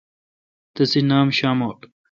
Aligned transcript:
تسے 0.73 0.99
نام 1.09 1.27
شاموٹ۔ 1.39 1.79